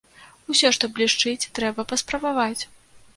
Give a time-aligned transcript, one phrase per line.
[0.53, 2.61] Усё, што блішчыць, трэба паспрабаваць.